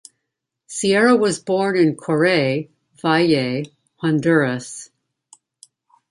[0.65, 2.69] Sierra was born in Coray,
[3.03, 3.65] Valle,
[3.97, 4.89] Honduras.